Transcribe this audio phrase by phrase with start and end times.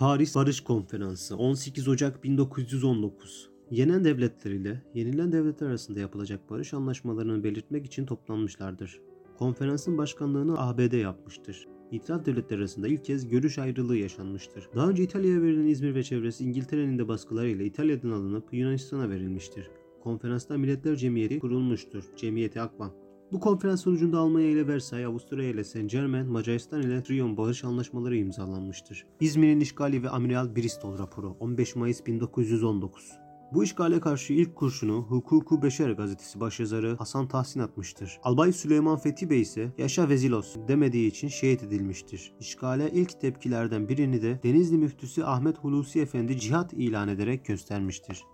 [0.00, 7.44] Paris Barış Konferansı 18 Ocak 1919 Yenen devletler ile yenilen devletler arasında yapılacak barış anlaşmalarını
[7.44, 9.00] belirtmek için toplanmışlardır.
[9.38, 11.68] Konferansın başkanlığını ABD yapmıştır.
[11.90, 14.68] İtilaf devletleri arasında ilk kez görüş ayrılığı yaşanmıştır.
[14.74, 19.70] Daha önce İtalya'ya verilen İzmir ve çevresi İngiltere'nin de baskılarıyla İtalya'dan alınıp Yunanistan'a verilmiştir.
[20.02, 22.04] Konferansta Milletler Cemiyeti kurulmuştur.
[22.16, 23.09] Cemiyeti Akban.
[23.32, 28.16] Bu konferans sonucunda Almanya ile Versay, Avusturya ile Saint Germain, Macaristan ile Trion barış anlaşmaları
[28.16, 29.06] imzalanmıştır.
[29.20, 33.12] İzmir'in işgali ve Amiral Bristol raporu 15 Mayıs 1919.
[33.52, 38.20] Bu işgale karşı ilk kurşunu Hukuku Beşer gazetesi başyazarı Hasan Tahsin atmıştır.
[38.22, 42.32] Albay Süleyman Fethi Bey ise yaşa vezilos demediği için şehit edilmiştir.
[42.40, 48.24] İşgale ilk tepkilerden birini de Denizli müftüsü Ahmet Hulusi Efendi cihat ilan ederek göstermiştir.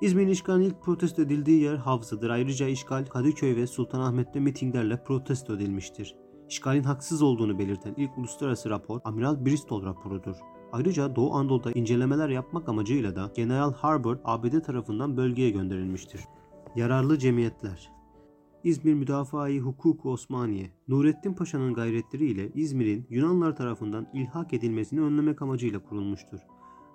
[0.00, 2.30] İzmir'in işgalinin ilk protesto edildiği yer Havza'dır.
[2.30, 6.16] Ayrıca işgal Kadıköy ve Sultanahmet'te mitinglerle protesto edilmiştir.
[6.48, 10.36] İşgalin haksız olduğunu belirten ilk uluslararası rapor Amiral Bristol raporudur.
[10.72, 16.20] Ayrıca Doğu Anadolu'da incelemeler yapmak amacıyla da General Harbord ABD tarafından bölgeye gönderilmiştir.
[16.76, 17.90] Yararlı cemiyetler
[18.64, 26.40] İzmir Müdafaa-i Hukuku Osmaniye, Nurettin Paşa'nın gayretleriyle İzmir'in Yunanlar tarafından ilhak edilmesini önlemek amacıyla kurulmuştur.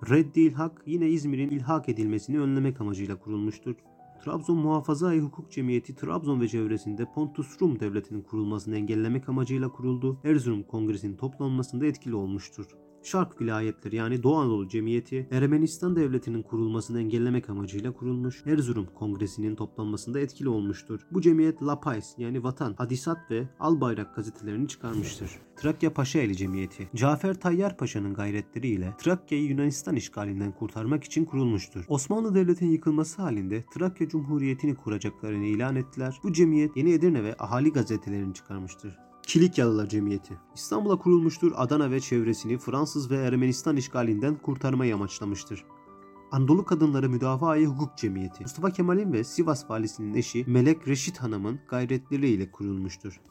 [0.07, 3.75] Reddi İlhak yine İzmir'in ilhak edilmesini önlemek amacıyla kurulmuştur.
[4.23, 10.19] Trabzon Muhafaza-i Hukuk Cemiyeti Trabzon ve çevresinde Pontus Rum Devleti'nin kurulmasını engellemek amacıyla kuruldu.
[10.23, 12.65] Erzurum Kongresi'nin toplanmasında etkili olmuştur.
[13.03, 20.19] Şark vilayetleri yani Doğu Anadolu Cemiyeti Ermenistan Devleti'nin kurulmasını engellemek amacıyla kurulmuş Erzurum Kongresi'nin toplanmasında
[20.19, 20.99] etkili olmuştur.
[21.11, 25.31] Bu cemiyet La Pais yani Vatan, Hadisat ve Al Bayrak gazetelerini çıkarmıştır.
[25.55, 31.85] Trakya Paşaeli Cemiyeti Cafer Tayyar Paşa'nın gayretleriyle Trakya'yı Yunanistan işgalinden kurtarmak için kurulmuştur.
[31.87, 36.19] Osmanlı Devleti'nin yıkılması halinde Trakya Cumhuriyeti'ni kuracaklarını ilan ettiler.
[36.23, 39.08] Bu cemiyet Yeni Edirne ve Ahali gazetelerini çıkarmıştır.
[39.29, 45.65] Kilikyalılar Cemiyeti İstanbul'a kurulmuştur Adana ve çevresini Fransız ve Ermenistan işgalinden kurtarmayı amaçlamıştır.
[46.31, 52.51] Anadolu Kadınları Müdafaa-i Hukuk Cemiyeti Mustafa Kemal'in ve Sivas valisinin eşi Melek Reşit Hanım'ın gayretleriyle
[52.51, 53.21] kurulmuştur.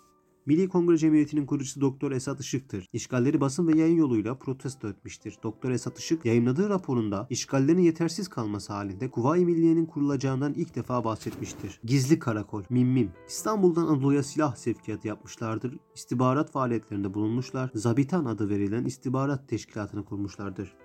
[0.48, 2.86] Milli Kongre Cemiyeti'nin kurucusu Doktor Esat Işık'tır.
[2.92, 5.38] İşgalleri basın ve yayın yoluyla protesto etmiştir.
[5.42, 11.80] Doktor Esat Işık yayınladığı raporunda işgallerin yetersiz kalması halinde Kuvayi Milliye'nin kurulacağından ilk defa bahsetmiştir.
[11.84, 13.10] Gizli Karakol, Mimmim.
[13.28, 15.76] İstanbul'dan Anadolu'ya silah sevkiyatı yapmışlardır.
[15.94, 17.70] İstihbarat faaliyetlerinde bulunmuşlar.
[17.74, 20.76] Zabitan adı verilen istihbarat teşkilatını kurmuşlardır.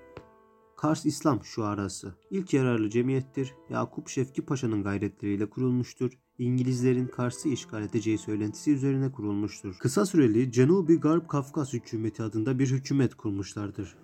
[0.77, 3.53] Kars İslam Şuarası ilk yararlı cemiyettir.
[3.69, 6.11] Yakup Şefki Paşa'nın gayretleriyle kurulmuştur.
[6.39, 9.75] İngilizlerin Kars'ı işgal edeceği söylentisi üzerine kurulmuştur.
[9.79, 13.95] Kısa süreli Cenubi Garp Kafkas hükümeti adında bir hükümet kurmuşlardır.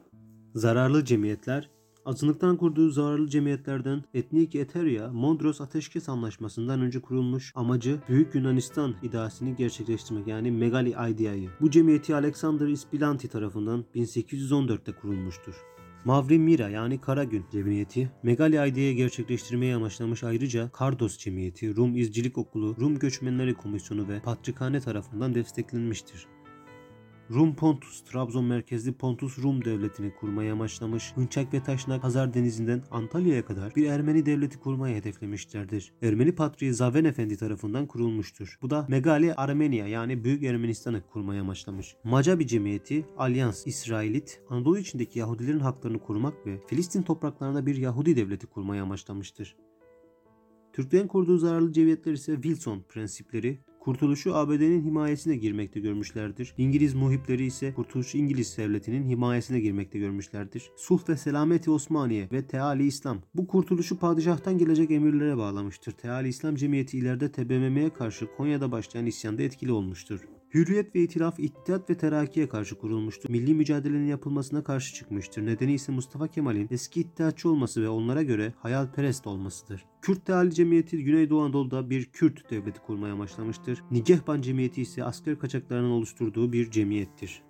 [0.56, 1.70] Zararlı cemiyetler
[2.06, 9.56] Azınlıktan kurduğu zararlı cemiyetlerden Etnik Eteria, Mondros Ateşkes Anlaşması'ndan önce kurulmuş amacı Büyük Yunanistan ideasını
[9.56, 11.50] gerçekleştirmek yani Megali Idea'yı.
[11.62, 15.56] Bu cemiyeti Alexander Ispilanti tarafından 1814'te kurulmuştur.
[16.06, 22.38] Mavri Mira yani Kara Gün Cemiyeti, Megali Aide'yi gerçekleştirmeye amaçlamış ayrıca Kardos Cemiyeti, Rum İzcilik
[22.38, 26.28] Okulu, Rum Göçmenleri Komisyonu ve Patrikhane tarafından desteklenmiştir.
[27.34, 33.46] Rum Pontus, Trabzon merkezli Pontus Rum devletini kurmaya amaçlamış, Hınçak ve Taşnak Hazar Denizi'nden Antalya'ya
[33.46, 35.94] kadar bir Ermeni devleti kurmayı hedeflemişlerdir.
[36.02, 38.58] Ermeni Patriği Zaven Efendi tarafından kurulmuştur.
[38.62, 41.96] Bu da Megali Armenia yani Büyük Ermenistan'ı kurmaya amaçlamış.
[42.04, 48.48] Macabi Cemiyeti, Alyans, İsrailit, Anadolu içindeki Yahudilerin haklarını korumak ve Filistin topraklarında bir Yahudi devleti
[48.48, 49.56] kurmaya amaçlamıştır.
[50.74, 56.54] Türklerin kurduğu zararlı cemiyetler ise Wilson prensipleri, Kurtuluşu ABD'nin himayesine girmekte görmüşlerdir.
[56.58, 60.72] İngiliz muhipleri ise kurtuluşu İngiliz devletinin himayesine girmekte görmüşlerdir.
[60.78, 65.92] Sulh ve Selameti Osmaniye ve Teali İslam bu kurtuluşu padişahtan gelecek emirlere bağlamıştır.
[65.92, 70.20] Teali İslam Cemiyeti ileride TBMM'ye karşı Konya'da başlayan isyanda etkili olmuştur.
[70.54, 73.30] Hürriyet ve İtilaf İttihat ve Terakki'ye karşı kurulmuştur.
[73.30, 75.46] Milli mücadelenin yapılmasına karşı çıkmıştır.
[75.46, 79.86] Nedeni ise Mustafa Kemal'in eski iddiatçı olması ve onlara göre hayalperest olmasıdır.
[80.02, 83.84] Kürt Teali Cemiyeti Güneydoğu Anadolu'da bir Kürt devleti kurmaya amaçlamıştır.
[83.92, 87.49] Nigehban Cemiyeti ise asker kaçaklarının oluşturduğu bir cemiyettir.